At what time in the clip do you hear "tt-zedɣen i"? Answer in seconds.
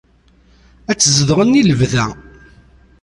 0.97-1.63